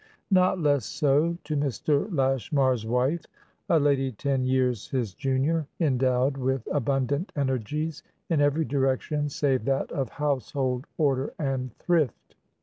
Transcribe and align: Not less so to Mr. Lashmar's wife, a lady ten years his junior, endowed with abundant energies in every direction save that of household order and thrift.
Not 0.31 0.57
less 0.57 0.83
so 0.87 1.37
to 1.43 1.55
Mr. 1.55 2.07
Lashmar's 2.11 2.87
wife, 2.87 3.27
a 3.69 3.79
lady 3.79 4.11
ten 4.13 4.43
years 4.45 4.87
his 4.87 5.13
junior, 5.13 5.67
endowed 5.79 6.37
with 6.37 6.67
abundant 6.71 7.31
energies 7.35 8.01
in 8.27 8.41
every 8.41 8.65
direction 8.65 9.29
save 9.29 9.65
that 9.65 9.91
of 9.91 10.09
household 10.09 10.87
order 10.97 11.35
and 11.37 11.71
thrift. 11.77 12.35